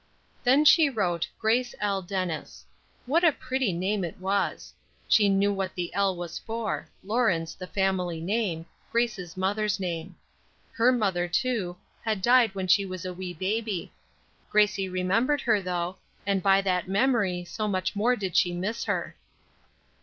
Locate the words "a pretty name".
3.23-4.01